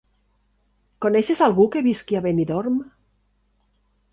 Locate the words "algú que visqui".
1.47-2.17